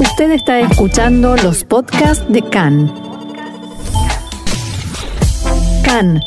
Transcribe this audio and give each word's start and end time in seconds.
Usted 0.00 0.30
está 0.30 0.60
escuchando 0.60 1.34
los 1.36 1.64
podcasts 1.64 2.24
de 2.32 2.40
CAN. 2.42 2.92
CAN, 5.84 6.20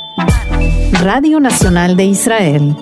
Radio 1.01 1.40
Nacional 1.40 1.96
de 1.96 2.04
Israel. 2.04 2.76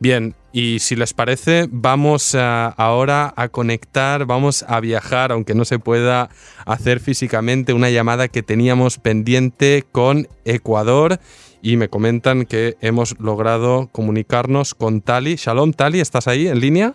Bien, 0.00 0.34
y 0.52 0.80
si 0.80 0.96
les 0.96 1.14
parece, 1.14 1.68
vamos 1.70 2.34
ahora 2.34 3.32
a 3.36 3.48
conectar, 3.48 4.26
vamos 4.26 4.64
a 4.66 4.80
viajar, 4.80 5.30
aunque 5.30 5.54
no 5.54 5.64
se 5.64 5.78
pueda 5.78 6.28
hacer 6.66 6.98
físicamente, 6.98 7.72
una 7.72 7.90
llamada 7.90 8.26
que 8.26 8.42
teníamos 8.42 8.98
pendiente 8.98 9.84
con 9.92 10.26
Ecuador 10.44 11.20
y 11.62 11.76
me 11.76 11.88
comentan 11.88 12.46
que 12.46 12.76
hemos 12.80 13.18
logrado 13.20 13.88
comunicarnos 13.92 14.74
con 14.74 15.02
Tali. 15.02 15.36
Shalom, 15.36 15.72
Tali, 15.72 16.00
¿estás 16.00 16.26
ahí 16.26 16.48
en 16.48 16.58
línea? 16.58 16.94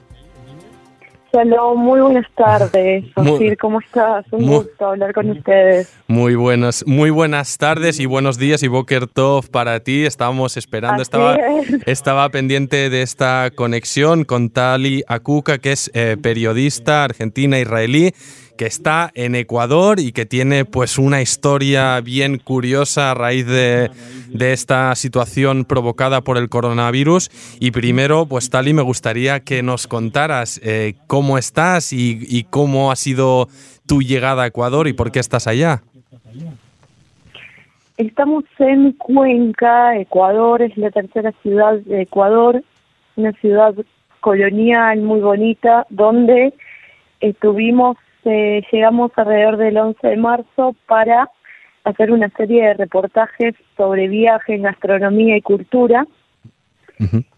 Shalom, 1.35 1.79
muy 1.79 1.99
buenas 1.99 2.27
tardes. 2.35 3.05
Osir, 3.15 3.57
¿cómo 3.57 3.79
estás? 3.79 4.23
Un 4.29 4.45
gusto 4.45 4.85
hablar 4.85 5.15
con 5.15 5.31
ustedes. 5.31 5.91
Muy 6.05 6.35
buenas, 6.35 6.85
muy 6.85 7.09
buenas 7.09 7.57
tardes 7.57 7.99
y 7.99 8.05
buenos 8.05 8.37
días 8.37 8.61
y 8.61 8.67
Boker 8.67 9.07
Tov 9.07 9.49
para 9.49 9.79
ti. 9.79 10.05
Estábamos 10.05 10.57
esperando, 10.57 11.01
estaba, 11.01 11.35
estaba 11.87 12.29
pendiente 12.29 12.91
de 12.91 13.01
esta 13.01 13.49
conexión 13.55 14.25
con 14.25 14.51
Tali 14.51 15.01
Akuka, 15.07 15.57
que 15.57 15.71
es 15.71 15.89
eh, 15.95 16.17
periodista 16.21 17.03
argentina 17.03 17.57
israelí 17.57 18.13
que 18.57 18.65
está 18.65 19.11
en 19.15 19.35
Ecuador 19.35 19.99
y 19.99 20.11
que 20.11 20.25
tiene 20.25 20.65
pues 20.65 20.97
una 20.97 21.21
historia 21.21 21.99
bien 22.01 22.37
curiosa 22.37 23.11
a 23.11 23.13
raíz 23.13 23.47
de, 23.47 23.89
esta 24.39 24.93
situación 24.95 25.65
provocada 25.65 26.21
por 26.21 26.37
el 26.37 26.49
coronavirus. 26.49 27.29
Y 27.59 27.71
primero, 27.71 28.25
pues 28.25 28.49
Tali, 28.49 28.73
me 28.73 28.81
gustaría 28.81 29.39
que 29.39 29.63
nos 29.63 29.87
contaras 29.87 30.59
eh, 30.63 30.95
cómo 31.07 31.37
estás 31.37 31.93
y, 31.93 32.45
cómo 32.49 32.91
ha 32.91 32.95
sido 32.95 33.47
tu 33.87 34.01
llegada 34.01 34.43
a 34.43 34.47
Ecuador 34.47 34.87
y 34.87 34.93
por 34.93 35.11
qué 35.11 35.19
estás 35.19 35.47
allá. 35.47 35.81
Estamos 37.97 38.43
en 38.59 38.93
Cuenca, 38.93 39.97
Ecuador, 39.97 40.61
es 40.61 40.75
la 40.77 40.89
tercera 40.89 41.31
ciudad 41.43 41.75
de 41.85 42.01
Ecuador, 42.01 42.63
una 43.15 43.31
ciudad 43.33 43.75
colonial 44.19 45.01
muy 45.01 45.19
bonita, 45.19 45.85
donde 45.89 46.53
estuvimos 47.19 47.97
llegamos 48.25 49.11
alrededor 49.15 49.57
del 49.57 49.77
11 49.77 50.07
de 50.07 50.17
marzo 50.17 50.75
para 50.87 51.29
hacer 51.83 52.11
una 52.11 52.29
serie 52.29 52.67
de 52.67 52.73
reportajes 52.75 53.55
sobre 53.75 54.07
viajes, 54.07 54.61
gastronomía 54.61 55.37
y 55.37 55.41
cultura. 55.41 56.05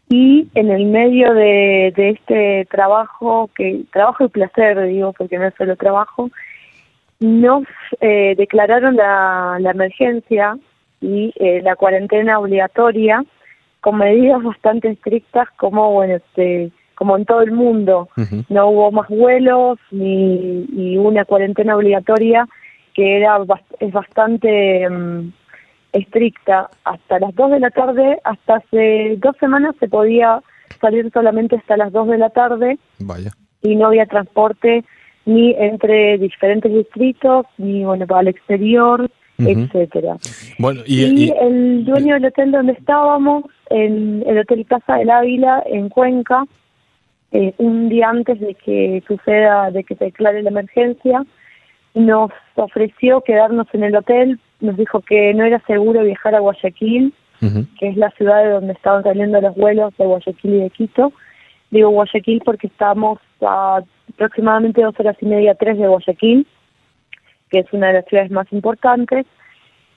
Y 0.09 0.47
en 0.53 0.69
el 0.69 0.85
medio 0.85 1.33
de, 1.33 1.87
este 1.97 2.67
trabajo, 2.69 3.49
que 3.55 3.83
trabajo 3.91 4.25
y 4.25 4.29
placer, 4.29 4.79
digo, 4.87 5.13
porque 5.13 5.39
no 5.39 5.47
es 5.47 5.55
solo 5.55 5.75
trabajo, 5.75 6.29
nos 7.19 7.63
eh, 8.01 8.35
declararon 8.37 8.95
la, 8.95 9.57
emergencia 9.59 10.57
y 11.01 11.33
eh, 11.37 11.61
la 11.63 11.75
cuarentena 11.75 12.39
obligatoria 12.39 13.23
con 13.81 13.97
medidas 13.97 14.43
bastante 14.43 14.89
estrictas 14.89 15.47
como, 15.57 15.91
bueno, 15.91 16.15
este 16.15 16.71
como 16.95 17.17
en 17.17 17.25
todo 17.25 17.41
el 17.41 17.51
mundo. 17.51 18.09
No 18.49 18.69
hubo 18.69 18.91
más 18.91 19.07
vuelos 19.09 19.77
ni, 19.91 20.97
una 20.97 21.25
cuarentena 21.25 21.75
obligatoria 21.75 22.47
que 22.93 23.17
era 23.17 23.37
es 23.79 23.91
bastante 23.91 24.89
mm, 24.89 25.33
estricta. 25.91 26.69
Hasta 26.85 27.19
las 27.19 27.35
2 27.35 27.51
de 27.51 27.59
la 27.59 27.69
tarde, 27.69 28.19
hasta 28.23 28.55
hace 28.55 29.17
dos 29.17 29.35
semanas 29.39 29.75
se 29.79 29.89
podía 29.89 30.41
salir 30.79 31.11
solamente 31.11 31.57
hasta 31.57 31.77
las 31.77 31.91
2 31.91 32.07
de 32.07 32.17
la 32.17 32.29
tarde. 32.29 32.77
Vaya. 32.99 33.31
Y 33.61 33.75
no 33.75 33.87
había 33.87 34.05
transporte 34.05 34.85
ni 35.25 35.53
entre 35.57 36.17
diferentes 36.17 36.71
distritos, 36.71 37.45
ni 37.57 37.83
bueno, 37.83 38.05
para 38.07 38.21
el 38.21 38.27
exterior, 38.29 39.09
etcétera. 39.37 40.17
Bueno, 40.59 40.81
y, 40.85 41.31
el 41.31 41.83
dueño 41.83 42.13
del 42.15 42.25
hotel 42.25 42.51
donde 42.51 42.73
estábamos, 42.73 43.45
en 43.69 44.23
el 44.27 44.37
Hotel 44.37 44.65
Casa 44.65 44.97
del 44.97 45.09
Ávila, 45.09 45.63
en 45.65 45.89
Cuenca, 45.89 46.45
eh, 47.31 47.53
un 47.57 47.89
día 47.89 48.09
antes 48.09 48.39
de 48.39 48.53
que 48.55 49.03
suceda, 49.07 49.71
de 49.71 49.83
que 49.83 49.95
se 49.95 50.05
declare 50.05 50.43
la 50.43 50.49
emergencia, 50.49 51.23
nos 51.93 52.31
ofreció 52.55 53.21
quedarnos 53.21 53.67
en 53.73 53.83
el 53.83 53.95
hotel, 53.95 54.39
nos 54.59 54.77
dijo 54.77 55.01
que 55.01 55.33
no 55.33 55.45
era 55.45 55.59
seguro 55.65 56.03
viajar 56.03 56.35
a 56.35 56.39
Guayaquil, 56.39 57.13
que 57.79 57.89
es 57.89 57.97
la 57.97 58.09
ciudad 58.11 58.43
de 58.43 58.49
donde 58.49 58.73
estaban 58.73 59.03
saliendo 59.03 59.39
los 59.39 59.55
vuelos 59.55 59.95
de 59.97 60.05
Guayaquil 60.05 60.55
y 60.55 60.59
de 60.61 60.69
Quito. 60.71 61.13
Digo 61.69 61.89
Guayaquil 61.89 62.41
porque 62.43 62.67
estamos 62.67 63.19
a 63.41 63.81
aproximadamente 64.13 64.81
dos 64.81 64.99
horas 64.99 65.17
y 65.21 65.25
media, 65.25 65.55
tres 65.55 65.77
de 65.77 65.87
Guayaquil, 65.87 66.47
que 67.49 67.59
es 67.59 67.73
una 67.73 67.87
de 67.87 67.93
las 67.93 68.05
ciudades 68.05 68.31
más 68.31 68.51
importantes, 68.51 69.25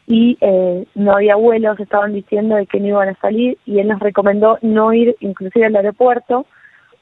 y 0.06 0.38
eh, 0.41 0.87
no 0.94 1.12
había 1.12 1.37
vuelos, 1.37 1.78
estaban 1.78 2.12
diciendo 2.12 2.56
de 2.56 2.67
que 2.67 2.81
no 2.81 2.88
iban 2.88 3.11
a 3.11 3.21
salir, 3.21 3.59
y 3.67 3.78
él 3.78 3.88
nos 3.88 4.00
recomendó 4.00 4.59
no 4.62 4.93
ir 4.93 5.17
inclusive 5.21 5.67
al 5.67 5.77
aeropuerto, 5.77 6.47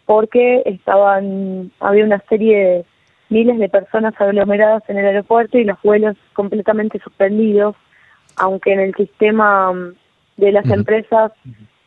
porque 0.07 0.63
estaban 0.65 1.73
había 1.81 2.05
una 2.05 2.21
serie 2.29 2.59
de 2.59 2.85
miles 3.29 3.59
de 3.59 3.69
personas 3.69 4.15
aglomeradas 4.21 4.83
en 4.89 4.99
el 4.99 5.07
aeropuerto 5.07 5.59
y 5.59 5.65
los 5.65 5.81
vuelos 5.83 6.17
completamente 6.33 7.01
suspendidos, 7.01 7.75
aunque 8.37 8.73
en 8.73 8.81
el 8.81 8.95
sistema 8.95 9.73
mm, 9.73 9.95
de 10.37 10.53
las 10.53 10.69
empresas 10.71 11.33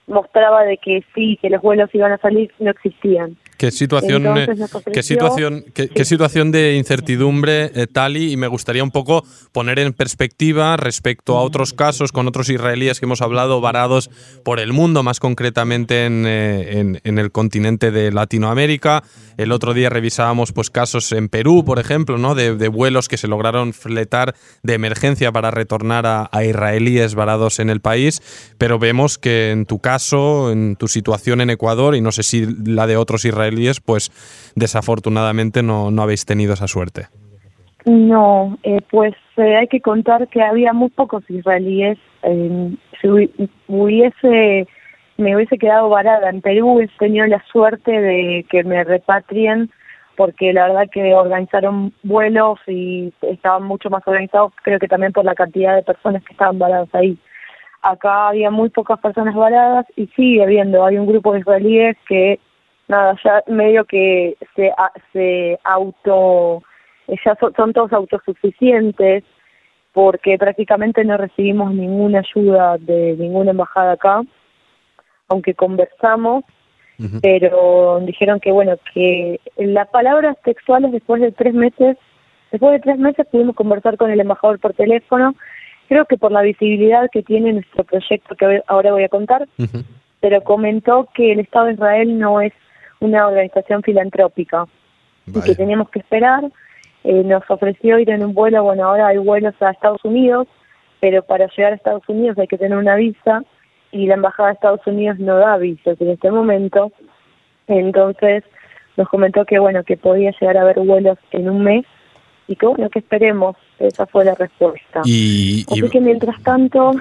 mostraba 0.07 0.63
de 0.63 0.77
que 0.77 1.03
sí, 1.15 1.37
que 1.41 1.49
los 1.49 1.61
vuelos 1.61 1.93
iban 1.93 2.11
a 2.11 2.17
salir, 2.17 2.51
no 2.59 2.71
existían. 2.71 3.37
Qué 3.59 3.71
situación, 3.71 4.25
eh, 4.37 4.47
qué 4.93 5.03
situación, 5.03 5.65
qué, 5.73 6.05
situación 6.05 6.49
de 6.49 6.77
incertidumbre, 6.77 7.69
eh, 7.75 7.87
Tali, 7.87 8.31
y 8.31 8.37
me 8.37 8.47
gustaría 8.47 8.85
un 8.85 8.89
poco 8.89 9.25
poner 9.51 9.79
en 9.79 9.91
perspectiva 9.91 10.77
respecto 10.77 11.37
a 11.37 11.41
otros 11.41 11.73
casos 11.73 12.13
con 12.13 12.25
otros 12.25 12.47
israelíes 12.47 13.01
que 13.01 13.05
hemos 13.05 13.21
hablado 13.21 13.59
varados 13.59 14.09
por 14.45 14.61
el 14.61 14.71
mundo, 14.71 15.03
más 15.03 15.19
concretamente 15.19 16.05
en, 16.05 16.23
eh, 16.25 17.01
el 17.03 17.31
continente 17.33 17.91
de 17.91 18.13
Latinoamérica. 18.13 19.03
El 19.35 19.51
otro 19.51 19.73
día 19.73 19.89
revisábamos 19.89 20.53
pues, 20.53 20.69
casos 20.69 21.11
en 21.11 21.27
Perú, 21.27 21.65
por 21.65 21.79
ejemplo, 21.79 22.17
¿no? 22.17 22.35
de, 22.35 22.69
vuelos 22.69 23.09
que 23.09 23.17
se 23.17 23.27
lograron 23.27 23.73
fletar 23.73 24.35
de 24.63 24.73
emergencia 24.73 25.33
para 25.33 25.51
retornar 25.51 26.05
a, 26.05 26.29
a 26.31 26.45
israelíes 26.45 27.13
varados 27.13 27.59
en 27.59 27.69
el 27.69 27.81
país, 27.81 28.21
pero 28.57 28.79
vemos 28.79 29.17
que 29.17 29.51
en 29.51 29.65
tu 29.65 29.79
caso, 29.79 30.49
en 30.49 30.77
tu 30.77 30.87
situación 30.87 31.41
en 31.41 31.49
Ecuador, 31.49 31.95
y 31.95 32.01
no 32.01 32.13
sé 32.13 32.23
si 32.23 32.45
la 32.63 32.87
de 32.87 32.95
otros 32.95 33.25
israelíes, 33.25 33.48
pues 33.83 34.11
desafortunadamente 34.55 35.63
no, 35.63 35.91
no 35.91 36.01
habéis 36.01 36.25
tenido 36.25 36.53
esa 36.53 36.67
suerte. 36.67 37.07
No, 37.85 38.57
eh, 38.63 38.81
pues 38.89 39.15
eh, 39.37 39.55
hay 39.55 39.67
que 39.67 39.81
contar 39.81 40.27
que 40.27 40.41
había 40.41 40.73
muy 40.73 40.89
pocos 40.89 41.23
israelíes. 41.29 41.97
Eh, 42.23 42.75
si 43.01 43.07
hubiese, 43.67 44.67
me 45.17 45.35
hubiese 45.35 45.57
quedado 45.57 45.89
varada 45.89 46.29
en 46.29 46.41
Perú, 46.41 46.81
he 46.81 46.87
tenido 46.99 47.25
la 47.25 47.43
suerte 47.51 47.91
de 47.91 48.45
que 48.49 48.63
me 48.63 48.83
repatrien, 48.83 49.71
porque 50.17 50.51
la 50.51 50.67
verdad 50.67 50.89
que 50.91 51.13
organizaron 51.13 51.93
vuelos 52.03 52.59
y 52.67 53.13
estaban 53.21 53.63
mucho 53.63 53.89
más 53.89 54.05
organizados, 54.05 54.51
creo 54.63 54.77
que 54.77 54.87
también 54.89 55.13
por 55.13 55.23
la 55.23 55.35
cantidad 55.35 55.75
de 55.75 55.83
personas 55.83 56.23
que 56.25 56.33
estaban 56.33 56.59
varadas 56.59 56.89
ahí. 56.93 57.17
Acá 57.81 58.27
había 58.27 58.51
muy 58.51 58.69
pocas 58.69 58.99
personas 58.99 59.33
varadas 59.33 59.85
y 59.95 60.07
sigue 60.07 60.43
habiendo, 60.43 60.85
hay 60.85 60.97
un 60.97 61.07
grupo 61.07 61.31
de 61.31 61.39
israelíes 61.39 61.95
que 62.09 62.39
nada, 62.89 63.15
ya 63.23 63.43
medio 63.47 63.85
que 63.85 64.35
se, 64.55 64.73
se 65.13 65.57
auto, 65.63 66.61
ya 67.07 67.37
son, 67.39 67.73
todos 67.73 67.93
autosuficientes 67.93 69.23
porque 69.93 70.37
prácticamente 70.37 71.03
no 71.05 71.17
recibimos 71.17 71.73
ninguna 71.73 72.19
ayuda 72.19 72.77
de 72.79 73.15
ninguna 73.17 73.51
embajada 73.51 73.93
acá, 73.93 74.21
aunque 75.27 75.53
conversamos, 75.53 76.43
pero 77.21 77.99
dijeron 78.01 78.39
que 78.39 78.51
bueno, 78.51 78.75
que 78.93 79.39
las 79.57 79.87
palabras 79.87 80.35
textuales 80.43 80.91
después 80.91 81.21
de 81.21 81.31
tres 81.31 81.53
meses, 81.53 81.97
después 82.51 82.73
de 82.73 82.79
tres 82.79 82.97
meses 82.97 83.25
pudimos 83.31 83.55
conversar 83.55 83.97
con 83.97 84.11
el 84.11 84.19
embajador 84.19 84.59
por 84.59 84.73
teléfono, 84.73 85.33
creo 85.87 86.05
que 86.05 86.17
por 86.17 86.31
la 86.31 86.41
visibilidad 86.41 87.09
que 87.11 87.23
tiene 87.23 87.53
nuestro 87.53 87.83
proyecto 87.83 88.35
que 88.35 88.61
ahora 88.67 88.91
voy 88.91 89.03
a 89.03 89.09
contar, 89.09 89.47
pero 90.19 90.43
comentó 90.43 91.07
que 91.13 91.31
el 91.31 91.39
Estado 91.39 91.67
de 91.67 91.73
Israel 91.73 92.19
no 92.19 92.41
es 92.41 92.53
una 92.99 93.27
organización 93.27 93.83
filantrópica 93.83 94.65
y 95.27 95.41
que 95.41 95.55
teníamos 95.55 95.89
que 95.89 95.99
esperar. 95.99 96.43
Eh, 97.03 97.23
nos 97.23 97.43
ofreció 97.49 97.97
ir 97.99 98.09
en 98.09 98.23
un 98.23 98.33
vuelo, 98.33 98.63
bueno, 98.63 98.85
ahora 98.85 99.07
hay 99.07 99.17
vuelos 99.17 99.53
a 99.61 99.71
Estados 99.71 100.03
Unidos, 100.03 100.47
pero 100.99 101.23
para 101.23 101.47
llegar 101.47 101.73
a 101.73 101.75
Estados 101.75 102.07
Unidos 102.09 102.37
hay 102.37 102.47
que 102.47 102.57
tener 102.57 102.77
una 102.77 102.95
visa 102.95 103.43
y 103.91 104.05
la 104.05 104.15
Embajada 104.15 104.49
de 104.49 104.55
Estados 104.55 104.85
Unidos 104.85 105.17
no 105.19 105.37
da 105.37 105.57
visas 105.57 105.99
en 106.01 106.09
este 106.09 106.29
momento. 106.29 106.91
Entonces 107.67 108.43
nos 108.97 109.07
comentó 109.07 109.45
que, 109.45 109.59
bueno, 109.59 109.83
que 109.83 109.95
podía 109.95 110.31
llegar 110.39 110.57
a 110.57 110.61
haber 110.61 110.79
vuelos 110.79 111.17
en 111.31 111.49
un 111.49 111.63
mes 111.63 111.85
y 112.49 112.55
que, 112.55 112.65
bueno, 112.65 112.89
que 112.89 112.99
esperemos. 112.99 113.55
Esa 113.77 114.05
fue 114.07 114.25
la 114.25 114.35
respuesta. 114.35 115.01
Y, 115.05 115.65
Así 115.71 115.89
que 115.89 116.01
mientras 116.01 116.41
tanto... 116.43 116.91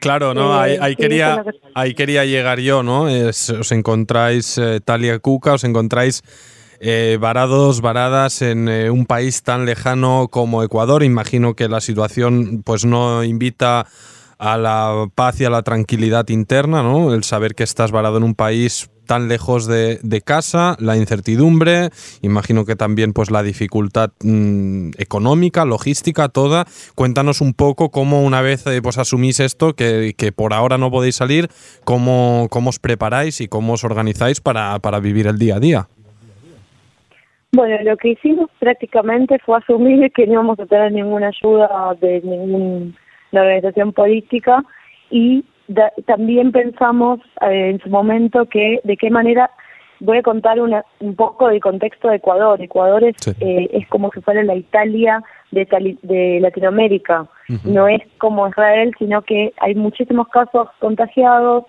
claro, 0.00 0.34
¿no? 0.34 0.58
Eh, 0.68 0.76
ahí, 0.80 0.96
quería, 0.96 1.44
ahí 1.72 1.94
quería 1.94 2.24
llegar 2.24 2.58
yo, 2.58 2.82
¿no? 2.82 3.02
os 3.04 3.72
encontráis, 3.72 4.58
eh, 4.58 4.80
Talia 4.84 5.18
Cuca, 5.20 5.54
os 5.54 5.64
encontráis 5.64 6.22
eh, 6.80 7.16
varados, 7.20 7.80
varadas 7.80 8.40
en 8.42 8.68
eh, 8.68 8.90
un 8.90 9.06
país 9.06 9.42
tan 9.42 9.66
lejano 9.66 10.28
como 10.30 10.62
Ecuador. 10.62 11.02
Imagino 11.02 11.54
que 11.54 11.68
la 11.68 11.80
situación 11.80 12.62
pues 12.64 12.84
no 12.84 13.24
invita 13.24 13.86
a 14.38 14.56
la 14.56 15.06
paz 15.14 15.40
y 15.40 15.44
a 15.44 15.50
la 15.50 15.62
tranquilidad 15.62 16.28
interna, 16.28 16.82
¿no? 16.82 17.14
El 17.14 17.24
saber 17.24 17.54
que 17.54 17.64
estás 17.64 17.90
varado 17.90 18.18
en 18.18 18.22
un 18.22 18.34
país 18.34 18.90
tan 19.08 19.26
lejos 19.26 19.66
de, 19.66 20.22
casa, 20.24 20.76
la 20.78 20.96
incertidumbre, 20.96 21.88
imagino 22.22 22.64
que 22.64 22.76
también 22.76 23.12
pues 23.12 23.32
la 23.32 23.42
dificultad 23.42 24.10
mm, 24.22 24.90
económica, 24.98 25.64
logística, 25.64 26.28
toda. 26.28 26.66
Cuéntanos 26.94 27.40
un 27.40 27.54
poco 27.54 27.90
cómo 27.90 28.22
una 28.22 28.42
vez 28.42 28.66
eh, 28.66 28.80
pues 28.82 28.98
asumís 28.98 29.40
esto, 29.40 29.72
que, 29.72 30.14
por 30.36 30.52
ahora 30.52 30.78
no 30.78 30.90
podéis 30.90 31.16
salir, 31.16 31.48
cómo, 31.84 32.46
cómo 32.50 32.70
os 32.70 32.78
preparáis 32.78 33.40
y 33.40 33.48
cómo 33.48 33.72
os 33.72 33.82
organizáis 33.82 34.40
para, 34.40 34.78
para 34.78 35.00
vivir 35.00 35.26
el 35.26 35.38
día 35.38 35.56
a 35.56 35.60
día. 35.60 35.88
Bueno, 37.52 37.76
lo 37.82 37.96
que 37.96 38.10
hicimos 38.10 38.50
prácticamente 38.58 39.38
fue 39.38 39.56
asumir 39.56 40.12
que 40.12 40.26
no 40.26 40.34
íbamos 40.34 40.60
a 40.60 40.66
tener 40.66 40.92
ninguna 40.92 41.28
ayuda 41.28 41.96
de 41.98 42.20
ninguna 42.20 42.92
organización 43.32 43.92
política 43.94 44.62
y 45.10 45.44
también 46.06 46.52
pensamos 46.52 47.20
eh, 47.42 47.70
en 47.70 47.80
su 47.80 47.88
momento 47.90 48.46
que 48.46 48.80
de 48.84 48.96
qué 48.96 49.10
manera 49.10 49.50
voy 50.00 50.18
a 50.18 50.22
contar 50.22 50.60
una, 50.60 50.84
un 51.00 51.14
poco 51.16 51.48
del 51.48 51.60
contexto 51.60 52.08
de 52.08 52.16
Ecuador. 52.16 52.60
Ecuador 52.60 53.04
es, 53.04 53.16
eh, 53.40 53.68
es 53.72 53.86
como 53.88 54.10
si 54.12 54.20
fuera 54.20 54.42
la 54.42 54.54
Italia 54.54 55.22
de, 55.50 55.66
de 56.02 56.38
Latinoamérica. 56.40 57.26
No 57.64 57.88
es 57.88 58.02
como 58.18 58.48
Israel, 58.48 58.94
sino 58.98 59.22
que 59.22 59.52
hay 59.60 59.74
muchísimos 59.74 60.28
casos 60.28 60.68
contagiados. 60.78 61.64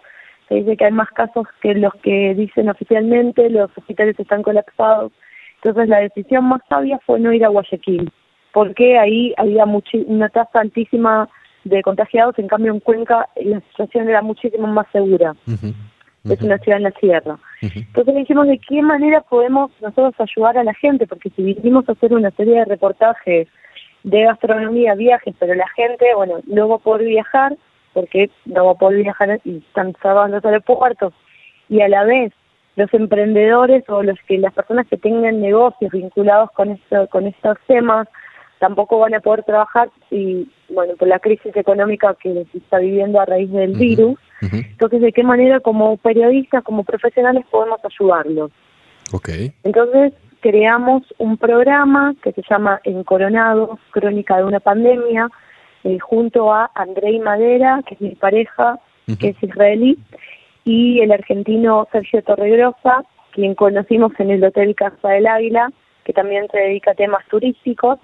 Se 0.47 0.55
dice 0.55 0.77
que 0.77 0.85
hay 0.85 0.91
más 0.91 1.09
casos 1.11 1.47
que 1.61 1.73
los 1.75 1.93
que 1.95 2.33
dicen 2.35 2.69
oficialmente, 2.69 3.49
los 3.49 3.69
hospitales 3.77 4.19
están 4.19 4.43
colapsados. 4.43 5.11
Entonces 5.55 5.89
la 5.89 5.99
decisión 5.99 6.45
más 6.45 6.61
sabia 6.69 6.99
fue 7.05 7.19
no 7.19 7.33
ir 7.33 7.45
a 7.45 7.49
Guayaquil, 7.49 8.11
porque 8.53 8.97
ahí 8.97 9.33
había 9.37 9.65
una 10.07 10.29
tasa 10.29 10.61
altísima 10.61 11.29
de 11.63 11.81
contagiados, 11.81 12.37
en 12.39 12.47
cambio 12.47 12.73
en 12.73 12.79
Cuenca 12.79 13.27
la 13.35 13.59
situación 13.71 14.09
era 14.09 14.21
muchísimo 14.21 14.67
más 14.67 14.87
segura. 14.91 15.35
Es 16.25 16.41
una 16.41 16.57
ciudad 16.57 16.77
en 16.77 16.83
la 16.83 16.91
sierra. 16.91 17.37
Entonces 17.61 18.15
dijimos 18.15 18.47
de 18.47 18.59
qué 18.59 18.81
manera 18.81 19.21
podemos 19.21 19.71
nosotros 19.81 20.13
ayudar 20.19 20.57
a 20.57 20.63
la 20.63 20.73
gente, 20.73 21.07
porque 21.07 21.29
si 21.31 21.41
vinimos 21.41 21.87
a 21.87 21.93
hacer 21.93 22.13
una 22.13 22.31
serie 22.31 22.59
de 22.59 22.65
reportajes 22.65 23.47
de 24.03 24.23
gastronomía, 24.23 24.95
viajes, 24.95 25.35
pero 25.39 25.53
la 25.55 25.67
gente, 25.75 26.05
bueno, 26.15 26.39
no 26.47 26.69
va 26.69 26.75
a 26.75 26.79
poder 26.79 27.07
viajar, 27.07 27.57
porque 27.93 28.29
no 28.45 28.65
va 28.65 28.71
a 28.71 28.75
poder 28.75 29.03
viajar 29.03 29.39
y 29.43 29.57
están 29.57 29.93
cerrados 30.01 30.29
los 30.29 30.45
aeropuertos, 30.45 31.13
y 31.69 31.81
a 31.81 31.89
la 31.89 32.03
vez 32.03 32.33
los 32.75 32.93
emprendedores 32.93 33.83
o 33.89 34.03
los 34.03 34.17
que 34.27 34.37
las 34.37 34.53
personas 34.53 34.87
que 34.87 34.97
tengan 34.97 35.41
negocios 35.41 35.91
vinculados 35.91 36.49
con 36.51 36.71
esto, 36.71 37.07
con 37.07 37.27
estos 37.27 37.57
temas 37.67 38.07
tampoco 38.59 38.99
van 38.99 39.15
a 39.15 39.19
poder 39.19 39.43
trabajar 39.43 39.89
y 40.11 40.47
bueno 40.69 40.93
por 40.97 41.07
la 41.07 41.19
crisis 41.19 41.55
económica 41.55 42.15
que 42.21 42.45
se 42.51 42.57
está 42.57 42.77
viviendo 42.77 43.19
a 43.19 43.25
raíz 43.25 43.51
del 43.51 43.73
virus. 43.73 44.19
entonces 44.41 45.01
de 45.01 45.11
qué 45.11 45.23
manera 45.23 45.59
como 45.59 45.97
periodistas 45.97 46.63
como 46.63 46.83
profesionales 46.83 47.45
podemos 47.49 47.79
ayudarlos 47.83 48.51
okay 49.13 49.51
entonces 49.63 50.13
creamos 50.41 51.03
un 51.17 51.37
programa 51.37 52.15
que 52.21 52.31
se 52.33 52.43
llama 52.49 52.79
Encoronados 52.83 53.79
crónica 53.91 54.37
de 54.37 54.43
una 54.43 54.59
pandemia 54.59 55.29
eh, 55.83 55.97
junto 55.99 56.53
a 56.53 56.69
Andrei 56.75 57.19
Madera 57.19 57.81
que 57.87 57.95
es 57.95 58.01
mi 58.01 58.15
pareja 58.15 58.79
que 59.19 59.29
es 59.29 59.43
israelí 59.43 59.97
y 60.65 60.99
el 60.99 61.11
argentino 61.11 61.87
Sergio 61.91 62.21
Torregrosa 62.23 63.03
quien 63.31 63.55
conocimos 63.55 64.11
en 64.19 64.31
el 64.31 64.43
Hotel 64.43 64.75
Casa 64.75 65.09
del 65.09 65.27
Águila 65.27 65.71
que 66.09 66.13
también 66.13 66.47
se 66.51 66.57
dedica 66.57 66.89
a 66.89 66.95
temas 66.95 67.23
turísticos. 67.29 67.99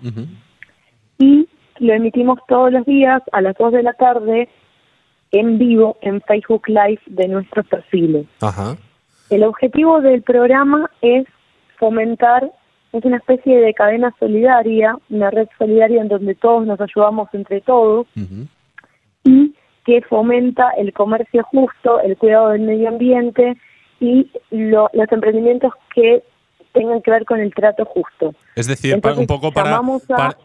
Y 1.18 1.50
lo 1.80 1.92
emitimos 1.92 2.38
todos 2.48 2.72
los 2.72 2.86
días 2.86 3.20
a 3.32 3.42
las 3.42 3.58
2 3.58 3.74
de 3.74 3.82
la 3.82 3.94
tarde 3.94 4.48
en 5.32 5.58
vivo 5.58 5.98
en 6.02 6.22
Facebook 6.22 6.68
Live 6.68 7.02
de 7.08 7.28
nuestros 7.28 7.66
perfiles. 7.66 8.28
El 9.32 9.44
objetivo 9.44 10.02
del 10.02 10.22
programa 10.22 10.88
es 11.02 11.26
fomentar, 11.80 12.52
es 12.94 13.04
una 13.04 13.18
especie 13.18 13.60
de 13.60 13.74
cadena 13.74 14.14
solidaria, 14.20 14.96
una 15.10 15.32
red 15.32 15.48
solidaria 15.58 16.04
en 16.04 16.08
donde 16.08 16.36
todos 16.36 16.64
nos 16.68 16.80
ayudamos 16.80 17.28
entre 17.34 17.62
todos 17.62 18.06
y 19.24 19.56
que 19.84 20.02
fomenta 20.04 20.70
el 20.78 20.94
comercio 20.94 21.44
justo, 21.46 22.00
el 22.02 22.18
cuidado 22.18 22.50
del 22.50 22.62
medio 22.62 22.88
ambiente 22.88 23.58
y 24.00 24.30
los 24.52 25.12
emprendimientos 25.12 25.74
que 25.96 26.22
tengan 26.76 27.02
que 27.02 27.10
ver 27.10 27.26
con 27.26 27.40
el 27.40 27.54
trato 27.54 27.86
justo. 27.86 28.36
Es 28.56 28.68
decir, 28.68 29.02
un 29.18 29.26
poco 29.26 29.52
para, 29.52 29.82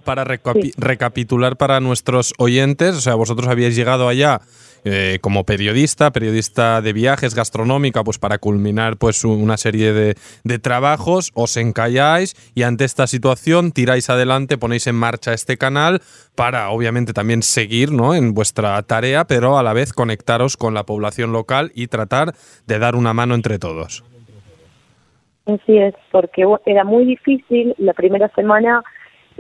para, 0.05 0.25
recapitular 0.25 1.57
para 1.57 1.81
nuestros 1.81 2.33
oyentes, 2.39 2.97
o 2.97 3.01
sea, 3.01 3.15
vosotros 3.17 3.49
habíais 3.49 3.77
llegado 3.77 4.09
allá 4.09 4.41
eh, 4.85 5.19
como 5.21 5.45
periodista, 5.45 6.11
periodista 6.11 6.81
de 6.81 6.93
viajes, 6.95 7.35
gastronómica, 7.35 8.03
pues 8.03 8.19
para 8.19 8.39
culminar 8.39 8.97
pues 8.97 9.25
una 9.25 9.59
serie 9.59 9.93
de, 9.93 10.17
de, 10.45 10.59
trabajos, 10.59 11.33
os 11.35 11.57
encalláis 11.59 12.35
y 12.55 12.63
ante 12.63 12.85
esta 12.85 13.07
situación 13.07 13.73
tiráis 13.73 14.09
adelante, 14.09 14.57
ponéis 14.57 14.87
en 14.87 14.95
marcha 14.95 15.35
este 15.35 15.59
canal 15.59 16.01
para 16.35 16.71
obviamente 16.71 17.13
también 17.13 17.43
seguir 17.43 17.93
¿no? 17.93 18.15
en 18.15 18.33
vuestra 18.33 18.83
tarea, 18.85 19.27
pero 19.27 19.59
a 19.59 19.63
la 19.63 19.75
vez 19.75 19.93
conectaros 19.93 20.57
con 20.57 20.73
la 20.73 20.87
población 20.87 21.33
local 21.33 21.73
y 21.75 21.89
tratar 21.89 22.35
de 22.67 22.79
dar 22.79 22.97
una 22.97 23.13
mano 23.13 23.35
entre 23.35 23.59
todos. 23.59 24.05
Así 25.55 25.79
es, 25.79 25.95
porque 26.11 26.47
era 26.67 26.85
muy 26.85 27.05
difícil. 27.05 27.75
La 27.79 27.93
primera 27.93 28.29
semana 28.29 28.83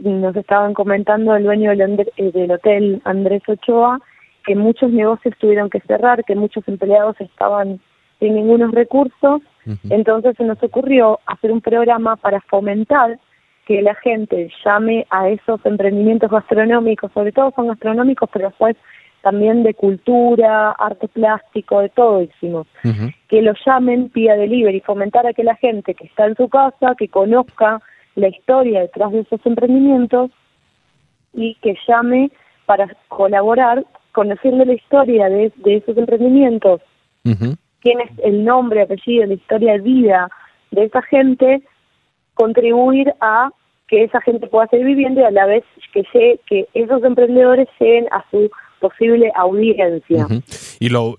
nos 0.02 0.34
estaban 0.36 0.74
comentando 0.74 1.36
el 1.36 1.44
dueño 1.44 1.70
del, 1.70 2.10
eh, 2.16 2.48
hotel, 2.50 3.00
Andrés 3.04 3.42
Ochoa, 3.46 4.00
que 4.44 4.56
muchos 4.56 4.90
negocios 4.90 5.34
tuvieron 5.38 5.68
que 5.70 5.80
cerrar, 5.80 6.24
que 6.24 6.34
muchos 6.34 6.66
empleados 6.66 7.20
estaban 7.20 7.80
sin 8.18 8.34
ningunos 8.34 8.72
recursos. 8.72 9.42
Entonces 9.88 10.36
se 10.36 10.44
nos 10.44 10.60
ocurrió 10.62 11.20
hacer 11.26 11.52
un 11.52 11.60
programa 11.60 12.16
para 12.16 12.40
fomentar 12.40 13.18
que 13.66 13.82
la 13.82 13.94
gente 13.96 14.50
llame 14.64 15.06
a 15.10 15.28
esos 15.28 15.64
emprendimientos 15.64 16.30
gastronómicos, 16.30 17.12
sobre 17.12 17.30
todo 17.30 17.52
son 17.54 17.68
gastronómicos, 17.68 18.28
pero 18.32 18.48
después 18.48 18.76
también 19.22 19.62
de 19.62 19.74
cultura, 19.74 20.72
arte 20.72 21.08
plástico, 21.08 21.80
de 21.80 21.88
todo 21.90 22.22
hicimos. 22.22 22.66
Que 23.28 23.42
lo 23.42 23.52
llamen 23.64 24.08
pida 24.08 24.36
delivery, 24.36 24.80
fomentar 24.80 25.26
a 25.26 25.32
que 25.32 25.44
la 25.44 25.56
gente 25.56 25.94
que 25.94 26.06
está 26.06 26.26
en 26.26 26.36
su 26.36 26.48
casa, 26.48 26.94
que 26.98 27.08
conozca 27.08 27.80
la 28.14 28.28
historia 28.28 28.80
detrás 28.80 29.12
de 29.12 29.20
esos 29.20 29.40
emprendimientos 29.44 30.30
y 31.32 31.54
que 31.56 31.76
llame 31.86 32.30
para 32.66 32.88
colaborar, 33.08 33.84
conociendo 34.12 34.64
la 34.64 34.74
historia 34.74 35.28
de, 35.28 35.52
esos 35.64 35.96
emprendimientos, 35.96 36.80
quién 37.80 38.00
es 38.00 38.10
el 38.22 38.44
nombre, 38.44 38.82
apellido, 38.82 39.26
la 39.26 39.34
historia 39.34 39.72
de 39.72 39.80
vida 39.80 40.28
de 40.70 40.84
esa 40.84 41.02
gente, 41.02 41.62
contribuir 42.34 43.12
a 43.20 43.50
que 43.88 44.04
esa 44.04 44.20
gente 44.20 44.46
pueda 44.46 44.68
seguir 44.68 44.86
viviendo 44.86 45.20
y 45.20 45.24
a 45.24 45.30
la 45.30 45.46
vez 45.46 45.64
que, 45.92 46.38
que 46.46 46.68
esos 46.74 47.02
emprendedores 47.02 47.68
lleguen 47.78 48.06
a 48.12 48.24
su 48.30 48.48
posible 48.80 49.30
audiencia. 49.36 50.26
Y 50.80 50.88
lo, 50.88 51.14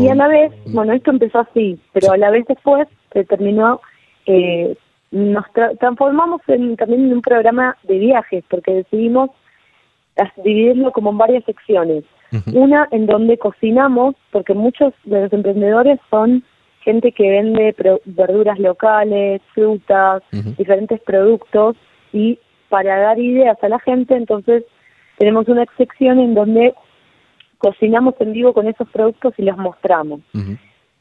Y 0.00 0.08
a 0.08 0.14
la 0.14 0.28
vez, 0.28 0.52
bueno, 0.66 0.92
esto 0.92 1.10
empezó 1.10 1.40
así, 1.40 1.78
pero 1.92 2.12
a 2.12 2.16
la 2.16 2.30
vez 2.30 2.44
después 2.46 2.88
se 3.12 3.24
terminó, 3.24 3.80
eh, 4.26 4.76
nos 5.10 5.44
transformamos 5.78 6.40
en, 6.48 6.76
también 6.76 7.06
en 7.06 7.12
un 7.14 7.22
programa 7.22 7.76
de 7.84 7.98
viajes, 7.98 8.44
porque 8.50 8.74
decidimos 8.74 9.30
dividirlo 10.44 10.92
como 10.92 11.10
en 11.10 11.18
varias 11.18 11.44
secciones. 11.44 12.04
Una 12.52 12.88
en 12.90 13.06
donde 13.06 13.38
cocinamos, 13.38 14.16
porque 14.32 14.54
muchos 14.54 14.92
de 15.04 15.22
los 15.22 15.32
emprendedores 15.32 16.00
son 16.10 16.42
gente 16.80 17.12
que 17.12 17.30
vende 17.30 17.74
verduras 18.04 18.58
locales, 18.58 19.40
frutas, 19.54 20.22
diferentes 20.58 21.00
productos, 21.02 21.76
y 22.12 22.38
para 22.68 22.98
dar 22.98 23.20
ideas 23.20 23.56
a 23.62 23.68
la 23.68 23.78
gente, 23.78 24.16
entonces 24.16 24.64
tenemos 25.18 25.48
una 25.48 25.64
sección 25.76 26.18
en 26.18 26.34
donde 26.34 26.74
cocinamos 27.58 28.14
en 28.20 28.32
vivo 28.32 28.52
con 28.52 28.66
esos 28.68 28.88
productos 28.88 29.34
y 29.38 29.42
los 29.42 29.56
mostramos. 29.56 30.20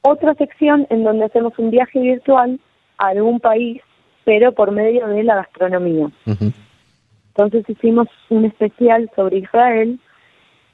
Otra 0.02 0.34
sección 0.36 0.88
en 0.90 1.04
donde 1.04 1.26
hacemos 1.26 1.54
un 1.58 1.72
viaje 1.72 2.00
virtual 2.00 2.60
a 2.98 3.08
algún 3.08 3.40
país, 3.40 3.82
pero 4.26 4.52
por 4.52 4.72
medio 4.72 5.08
de 5.08 5.24
la 5.24 5.36
gastronomía. 5.36 6.10
Entonces 6.26 7.68
hicimos 7.68 8.08
un 8.30 8.46
especial 8.46 9.10
sobre 9.16 9.40
Israel, 9.40 10.00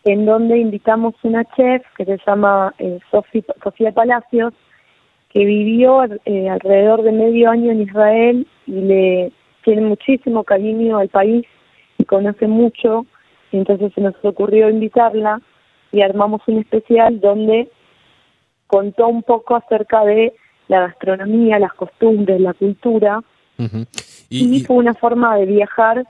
en 0.04 0.26
donde 0.26 0.58
invitamos 0.58 1.16
una 1.24 1.44
chef 1.56 1.84
que 1.96 2.06
se 2.06 2.18
llama 2.26 2.74
eh, 2.80 3.00
Sofía 3.12 3.92
Palacios, 3.92 4.54
que 5.30 5.46
vivió 5.46 6.04
eh, 6.26 6.50
alrededor 6.50 7.04
de 7.04 7.12
medio 7.12 7.50
año 7.50 7.72
en 7.72 7.82
Israel 7.82 8.48
y 8.66 8.72
le 8.72 9.32
tiene 9.64 9.82
muchísimo 9.82 10.44
cariño 10.44 10.98
al 10.98 11.10
país 11.10 11.46
y 11.98 12.06
conoce 12.06 12.48
mucho, 12.48 13.06
entonces 13.52 13.94
se 13.94 14.02
nos 14.02 14.16
ocurrió 14.24 14.70
invitarla 14.70 15.42
y 15.92 16.02
armamos 16.02 16.42
un 16.48 16.60
especial 16.60 17.20
donde 17.20 17.70
contó 18.68 19.08
un 19.08 19.24
poco 19.24 19.56
acerca 19.56 20.04
de 20.06 20.34
la 20.68 20.82
gastronomía, 20.82 21.60
las 21.60 21.74
costumbres, 21.74 22.40
la 22.40 22.54
cultura 22.54 23.22
y, 24.30 24.64
fue 24.64 24.78
una 24.78 24.94
forma 24.94 25.36
de 25.38 25.46
viajar, 25.46 26.06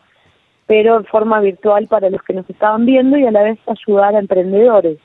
pero 0.67 0.99
de 0.99 1.07
forma 1.07 1.39
virtual 1.39 1.87
para 1.87 2.09
los 2.09 2.21
que 2.21 2.33
nos 2.33 2.47
estaban 2.49 2.85
viendo 2.85 3.17
y 3.17 3.25
a 3.25 3.31
la 3.31 3.43
vez 3.43 3.59
ayudar 3.65 4.15
a 4.15 4.19
emprendedores. 4.19 4.99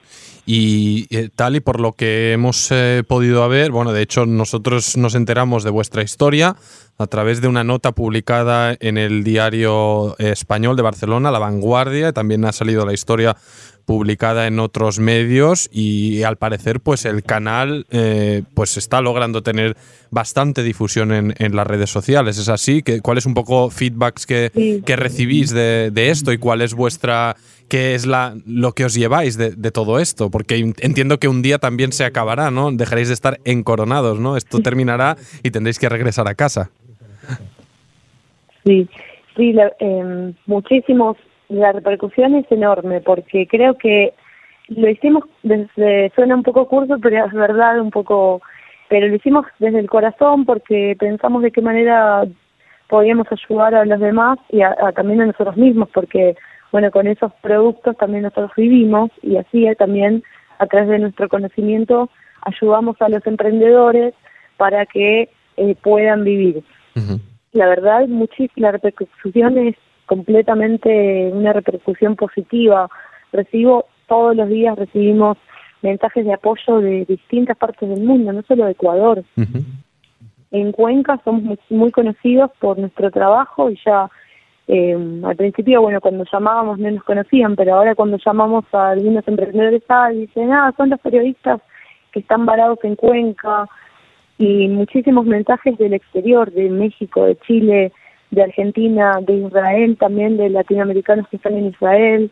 Y 0.47 1.07
eh, 1.11 1.31
tal 1.35 1.57
y 1.57 1.61
por 1.61 1.81
lo 1.81 1.93
que 1.93 2.33
hemos 2.33 2.71
eh, 2.71 3.03
podido 3.07 3.49
ver, 3.49 3.71
bueno, 3.71 3.93
de 3.93 4.03
hecho 4.03 4.27
nosotros 4.27 4.97
nos 4.97 5.15
enteramos 5.15 5.65
de 5.65 5.71
vuestra 5.71 6.03
historia 6.03 6.57
a 6.99 7.07
través 7.07 7.41
de 7.41 7.49
una 7.49 7.65
nota 7.65 7.93
publicada 7.93 8.77
en 8.79 8.99
el 8.99 9.25
diario 9.25 10.17
español 10.19 10.77
de 10.77 10.83
Barcelona, 10.83 11.33
La 11.33 11.41
Vanguardia, 11.41 12.13
también 12.13 12.45
ha 12.45 12.53
salido 12.53 12.87
la 12.87 12.93
historia 12.93 13.37
publicada 13.85 14.47
en 14.47 14.59
otros 14.59 14.99
medios 14.99 15.69
y 15.73 16.23
al 16.23 16.37
parecer 16.37 16.81
pues 16.81 17.05
el 17.05 17.23
canal 17.23 17.87
eh, 17.91 18.43
pues 18.55 18.77
está 18.77 19.01
logrando 19.01 19.43
tener 19.43 19.77
bastante 20.11 20.63
difusión 20.63 21.13
en, 21.13 21.57
las 21.57 21.67
redes 21.67 21.91
sociales. 21.91 22.39
¿Es 22.39 22.49
así? 22.49 22.83
¿Cuál 23.03 23.19
es 23.19 23.27
un 23.27 23.35
poco 23.35 23.71
feedbacks 23.71 24.27
que, 24.27 24.83
que 24.85 24.97
recibís 24.97 25.51
de, 25.51 25.91
de, 25.93 26.11
esto 26.11 26.33
y 26.33 26.39
cuál 26.39 26.63
es 26.63 26.75
vuestra 26.75 27.37
qué 27.69 27.95
es 27.95 28.07
la, 28.07 28.35
lo 28.47 28.73
que 28.73 28.85
os 28.85 28.95
lleváis 28.95 29.37
de, 29.37 29.51
de, 29.51 29.71
todo 29.71 29.99
esto? 29.99 30.31
Porque 30.31 30.57
entiendo 30.57 31.19
que 31.19 31.29
un 31.29 31.43
día 31.43 31.59
también 31.59 31.93
se 31.93 32.05
acabará, 32.05 32.51
¿no? 32.51 32.71
Dejaréis 32.73 33.09
de 33.09 33.15
estar 33.15 33.39
encoronados, 33.45 34.21
¿no? 34.21 34.37
Esto 34.37 34.61
terminará 34.61 35.17
y 35.43 35.51
tendréis 35.51 35.79
que 35.79 35.89
regresar 35.89 36.29
a 36.29 36.35
casa. 36.35 36.71
Sí, 38.65 38.89
sí, 39.37 39.55
eh, 39.81 40.33
muchísimos 40.47 41.17
la 41.49 41.73
repercusión 41.73 42.35
es 42.35 42.51
enorme 42.51 43.01
porque 43.01 43.47
creo 43.47 43.77
que 43.77 44.15
lo 44.69 44.89
hicimos 44.89 45.25
desde, 45.43 46.11
suena 46.15 46.35
un 46.35 46.43
poco 46.43 46.67
curso, 46.67 46.97
pero 47.03 47.27
es 47.27 47.33
verdad 47.33 47.81
un 47.81 47.91
poco, 47.91 48.41
pero 48.89 49.09
lo 49.09 49.15
hicimos 49.15 49.47
desde 49.59 49.81
el 49.81 49.91
corazón 49.91 50.47
porque 50.47 50.97
pensamos 50.99 51.43
de 51.43 51.51
qué 51.51 51.61
manera 51.61 52.25
podíamos 52.89 53.27
ayudar 53.31 53.75
a 53.75 53.85
los 53.85 54.01
demás 54.01 54.39
y 54.51 54.61
también 54.95 55.21
a 55.21 55.27
nosotros 55.27 55.57
mismos, 55.57 55.89
porque 55.93 56.37
bueno, 56.75 56.91
con 56.91 57.07
esos 57.07 57.33
productos 57.35 57.97
también 57.99 58.25
nosotros 58.25 58.51
vivimos 58.57 59.09
y 59.23 59.37
así 59.37 59.65
también 59.79 60.25
a 60.59 60.67
través 60.67 60.89
de 60.89 60.99
nuestro 60.99 61.29
conocimiento 61.29 62.11
ayudamos 62.41 63.01
a 63.01 63.09
los 63.09 63.25
emprendedores 63.29 64.13
para 64.57 64.85
que 64.85 65.31
eh, 65.57 65.77
puedan 65.85 66.25
vivir. 66.25 66.65
La 67.53 67.69
verdad, 67.69 68.09
la 68.57 68.73
repercusión 68.73 69.57
es 69.57 69.77
completamente 70.07 71.31
una 71.33 71.53
repercusión 71.53 72.17
positiva. 72.17 72.89
Recibo 73.33 73.87
todos 74.09 74.35
los 74.35 74.49
días, 74.49 74.77
recibimos 74.77 75.39
mensajes 75.81 76.25
de 76.25 76.35
apoyo 76.35 76.81
de 76.81 77.05
distintas 77.05 77.57
partes 77.57 77.89
del 77.89 78.03
mundo, 78.03 78.33
no 78.33 78.43
solo 78.49 78.65
de 78.65 78.73
Ecuador. 78.73 79.23
En 80.51 80.73
Cuenca 80.73 81.21
somos 81.25 81.57
muy, 81.71 81.93
conocidos 81.93 82.51
por 82.59 82.81
nuestro 82.81 83.13
trabajo 83.13 83.71
y 83.71 83.79
ya 83.87 84.11
eh, 84.67 84.97
al 85.25 85.37
principio, 85.37 85.83
bueno, 85.83 86.01
cuando 86.01 86.25
llamábamos 86.31 86.79
no 86.79 86.91
nos 86.91 87.05
conocían, 87.05 87.55
pero 87.55 87.75
ahora 87.75 87.95
cuando 87.95 88.19
llamamos 88.25 88.65
a 88.73 88.91
algunos 88.91 89.27
emprendedores, 89.29 89.83
ah, 89.89 90.09
dicen, 90.11 90.53
ah, 90.53 90.73
son 90.77 90.91
los 90.91 91.01
periodistas 91.01 91.61
que 92.13 92.21
están 92.21 92.47
varados 92.47 92.79
en 92.83 92.97
Cuenca 92.97 93.67
y 94.39 94.69
muchísimos 94.69 95.27
mensajes 95.27 95.77
del 95.77 95.93
exterior, 95.93 96.51
de 96.51 96.71
México, 96.71 97.27
de 97.27 97.37
Chile, 97.47 97.93
de 98.31 98.43
Argentina, 98.43 99.19
de 99.21 99.35
Israel, 99.35 99.97
también 99.99 100.37
de 100.37 100.49
latinoamericanos 100.49 101.29
que 101.29 101.37
están 101.37 101.55
en 101.55 101.67
Israel, 101.67 102.31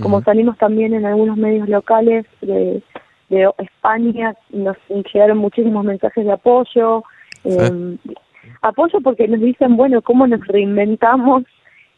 como 0.00 0.22
salimos 0.22 0.56
también 0.56 0.94
en 0.94 1.04
algunos 1.04 1.36
medios 1.36 1.68
locales 1.68 2.24
de, 2.40 2.82
de 3.28 3.50
España, 3.58 4.34
nos 4.50 4.76
llegaron 4.88 5.36
muchísimos 5.36 5.84
mensajes 5.84 6.24
de 6.24 6.32
apoyo, 6.32 7.04
eh, 7.44 7.98
apoyo 8.62 9.00
porque 9.02 9.28
nos 9.28 9.40
dicen, 9.40 9.76
bueno, 9.76 10.00
cómo 10.00 10.26
nos 10.26 10.46
reinventamos 10.46 11.44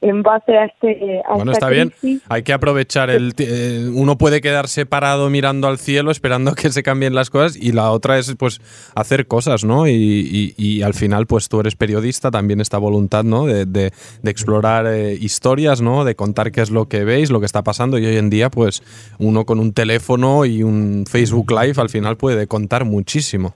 en 0.00 0.22
base 0.22 0.56
a 0.56 0.66
este 0.66 1.22
bueno 1.34 1.52
está 1.52 1.68
bien. 1.70 1.92
hay 2.28 2.42
que 2.42 2.52
aprovechar 2.52 3.10
el 3.10 3.32
eh, 3.38 3.88
uno 3.92 4.18
puede 4.18 4.40
quedarse 4.40 4.84
parado 4.86 5.30
mirando 5.30 5.66
al 5.66 5.78
cielo 5.78 6.10
esperando 6.10 6.54
que 6.54 6.70
se 6.70 6.82
cambien 6.82 7.14
las 7.14 7.30
cosas 7.30 7.56
y 7.56 7.72
la 7.72 7.90
otra 7.90 8.18
es 8.18 8.34
pues 8.36 8.60
hacer 8.94 9.26
cosas 9.26 9.64
no 9.64 9.88
y, 9.88 10.54
y, 10.56 10.82
al 10.82 10.94
final 10.94 11.26
pues 11.26 11.48
tú 11.48 11.60
eres 11.60 11.76
periodista 11.76 12.30
también 12.30 12.60
esta 12.60 12.78
voluntad 12.78 13.24
no 13.24 13.46
de, 13.46 13.64
de, 13.64 13.92
explorar 14.24 14.86
eh, 14.86 15.14
historias 15.14 15.80
no 15.80 16.04
de 16.04 16.14
contar 16.14 16.52
qué 16.52 16.60
es 16.60 16.70
lo 16.70 16.86
que 16.86 17.04
veis 17.04 17.30
lo 17.30 17.40
que 17.40 17.46
está 17.46 17.62
pasando 17.62 17.98
y 17.98 18.04
hoy 18.04 18.16
en 18.16 18.28
día 18.28 18.50
pues 18.50 18.82
uno 19.18 19.44
con 19.46 19.58
un 19.58 19.72
teléfono 19.72 20.44
y 20.44 20.62
un 20.62 21.04
Facebook 21.08 21.50
Live 21.50 21.80
al 21.80 21.88
final 21.88 22.16
puede 22.16 22.46
contar 22.46 22.84
muchísimo. 22.84 23.54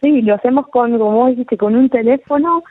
Sí 0.00 0.22
lo 0.22 0.34
hacemos 0.34 0.66
con 0.68 0.98
como 0.98 1.28
dijiste 1.28 1.56
con 1.58 1.76
un 1.76 1.90
teléfono 1.90 2.62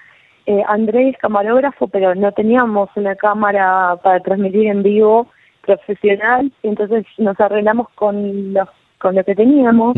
eh, 0.49 0.63
Andrés 0.67 1.15
camarógrafo, 1.19 1.87
pero 1.89 2.15
no 2.15 2.31
teníamos 2.31 2.89
una 2.95 3.13
cámara 3.15 3.97
para 4.01 4.19
transmitir 4.21 4.65
en 4.65 4.81
vivo 4.81 5.27
profesional, 5.61 6.51
entonces 6.63 7.05
nos 7.19 7.39
arreglamos 7.39 7.87
con 7.93 8.53
lo, 8.53 8.67
con 8.97 9.13
lo 9.13 9.23
que 9.23 9.35
teníamos. 9.35 9.95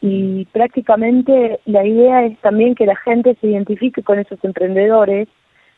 Y 0.00 0.46
prácticamente 0.52 1.60
la 1.66 1.84
idea 1.84 2.24
es 2.24 2.38
también 2.38 2.74
que 2.74 2.86
la 2.86 2.96
gente 2.96 3.36
se 3.42 3.48
identifique 3.48 4.02
con 4.02 4.18
esos 4.18 4.42
emprendedores, 4.42 5.28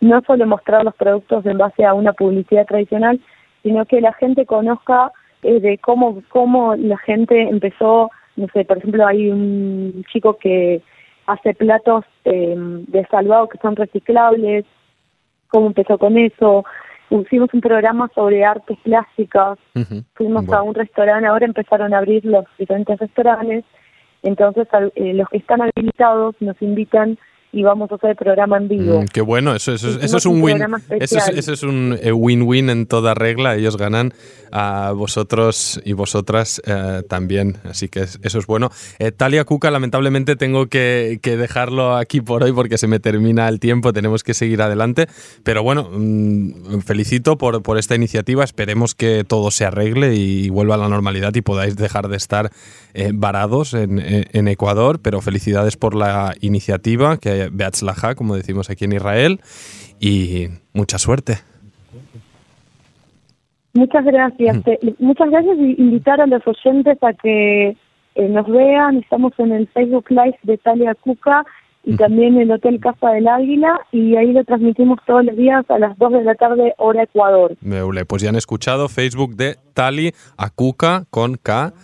no 0.00 0.22
solo 0.24 0.46
mostrar 0.46 0.84
los 0.84 0.94
productos 0.94 1.44
en 1.44 1.58
base 1.58 1.84
a 1.84 1.92
una 1.92 2.12
publicidad 2.12 2.64
tradicional, 2.64 3.18
sino 3.64 3.86
que 3.86 4.00
la 4.00 4.12
gente 4.12 4.46
conozca 4.46 5.10
eh, 5.42 5.58
de 5.58 5.78
cómo, 5.78 6.22
cómo 6.28 6.76
la 6.76 6.98
gente 6.98 7.42
empezó, 7.42 8.12
no 8.36 8.46
sé, 8.52 8.64
por 8.64 8.78
ejemplo, 8.78 9.04
hay 9.04 9.30
un 9.30 10.04
chico 10.12 10.36
que 10.38 10.80
hace 11.26 11.54
platos 11.54 12.04
eh, 12.24 12.54
de 12.56 13.06
salvado 13.06 13.48
que 13.48 13.58
son 13.58 13.76
reciclables, 13.76 14.64
cómo 15.48 15.68
empezó 15.68 15.98
con 15.98 16.16
eso. 16.18 16.64
Hicimos 17.10 17.52
un 17.54 17.60
programa 17.60 18.10
sobre 18.14 18.44
artes 18.44 18.78
plásticas, 18.82 19.58
fuimos 20.14 20.48
a 20.48 20.62
un 20.62 20.74
restaurante, 20.74 21.26
ahora 21.26 21.46
empezaron 21.46 21.94
a 21.94 21.98
abrir 21.98 22.24
los 22.24 22.44
diferentes 22.58 22.98
restaurantes, 22.98 23.64
entonces 24.22 24.66
eh, 24.96 25.14
los 25.14 25.28
que 25.28 25.38
están 25.38 25.60
habilitados 25.62 26.34
nos 26.40 26.60
invitan 26.60 27.16
y 27.52 27.62
vamos 27.62 27.90
a 27.90 27.94
hacer 27.94 28.10
el 28.10 28.16
programa 28.16 28.56
en 28.56 28.68
vivo. 28.68 29.02
Mm, 29.02 29.06
qué 29.06 29.20
bueno, 29.20 29.54
eso, 29.54 29.72
eso, 29.72 29.88
eso 30.00 30.16
es 30.16 30.26
un 30.26 30.42
win, 30.42 30.58
eso 31.00 31.18
es, 31.18 31.28
eso 31.28 31.52
es 31.52 31.62
un 31.62 31.98
eh, 32.02 32.12
win-win 32.12 32.70
en 32.70 32.86
toda 32.86 33.14
regla. 33.14 33.54
Ellos 33.54 33.76
ganan 33.76 34.12
a 34.52 34.92
vosotros 34.92 35.80
y 35.84 35.92
vosotras 35.92 36.60
eh, 36.66 37.02
también, 37.08 37.58
así 37.64 37.88
que 37.88 38.00
eso 38.00 38.38
es 38.38 38.46
bueno. 38.46 38.70
Eh, 38.98 39.12
Talia 39.12 39.44
Cuca, 39.44 39.70
lamentablemente 39.70 40.36
tengo 40.36 40.66
que, 40.66 41.18
que, 41.22 41.36
dejarlo 41.36 41.96
aquí 41.96 42.20
por 42.20 42.42
hoy 42.42 42.52
porque 42.52 42.78
se 42.78 42.88
me 42.88 43.00
termina 43.00 43.48
el 43.48 43.60
tiempo, 43.60 43.92
tenemos 43.92 44.24
que 44.24 44.34
seguir 44.34 44.60
adelante. 44.62 45.06
Pero 45.42 45.62
bueno, 45.62 45.88
mm, 45.92 46.80
felicito 46.80 47.38
por, 47.38 47.62
por 47.62 47.78
esta 47.78 47.94
iniciativa. 47.94 48.44
Esperemos 48.44 48.94
que 48.94 49.24
todo 49.24 49.50
se 49.50 49.64
arregle 49.64 50.14
y 50.14 50.50
vuelva 50.50 50.74
a 50.74 50.78
la 50.78 50.88
normalidad 50.88 51.34
y 51.34 51.40
podáis 51.40 51.76
dejar 51.76 52.08
de 52.08 52.16
estar 52.16 52.50
varados 53.12 53.74
en, 53.74 54.02
en 54.02 54.48
Ecuador. 54.48 55.00
Pero 55.00 55.20
felicidades 55.20 55.76
por 55.76 55.94
la 55.94 56.34
iniciativa 56.40 57.18
que 57.18 57.45
Beatzlaha, 57.52 58.14
como 58.14 58.36
decimos 58.36 58.70
aquí 58.70 58.84
en 58.84 58.92
Israel, 58.92 59.40
y 60.00 60.48
mucha 60.72 60.98
suerte. 60.98 61.38
Muchas 63.74 64.04
gracias. 64.04 64.56
muchas 64.98 65.30
gracias 65.30 65.58
y 65.58 65.74
invitar 65.78 66.20
a 66.20 66.26
los 66.26 66.42
oyentes 66.46 66.96
a 67.02 67.12
que 67.12 67.76
eh, 68.14 68.28
nos 68.28 68.46
vean. 68.48 68.98
Estamos 68.98 69.32
en 69.38 69.52
el 69.52 69.68
Facebook 69.68 70.06
Live 70.08 70.38
de 70.44 70.56
Talia 70.56 70.94
Cuca 70.94 71.44
y 71.84 71.94
también 71.96 72.34
en 72.34 72.42
el 72.42 72.50
Hotel 72.50 72.80
Casa 72.80 73.10
del 73.10 73.28
Águila 73.28 73.78
y 73.92 74.16
ahí 74.16 74.32
lo 74.32 74.42
transmitimos 74.44 74.98
todos 75.06 75.24
los 75.24 75.36
días 75.36 75.64
a 75.68 75.78
las 75.78 75.96
2 75.98 76.12
de 76.14 76.24
la 76.24 76.34
tarde 76.34 76.74
hora 76.78 77.04
Ecuador. 77.04 77.56
Pues 78.08 78.22
ya 78.22 78.30
han 78.30 78.36
escuchado 78.36 78.88
Facebook 78.88 79.36
de 79.36 79.56
Tali 79.72 80.12
Acuca 80.36 81.04
con 81.10 81.36
K 81.36 81.74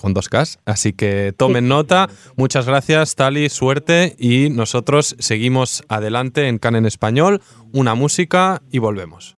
con 0.00 0.14
dos 0.14 0.28
Ks. 0.28 0.58
Así 0.64 0.94
que 0.94 1.34
tomen 1.36 1.68
nota. 1.68 2.08
Muchas 2.36 2.66
gracias, 2.66 3.14
Tali, 3.16 3.50
suerte. 3.50 4.16
Y 4.18 4.48
nosotros 4.48 5.14
seguimos 5.18 5.84
adelante 5.88 6.48
en 6.48 6.58
CAN 6.58 6.76
en 6.76 6.86
español, 6.86 7.42
una 7.72 7.94
música 7.94 8.62
y 8.70 8.78
volvemos. 8.78 9.36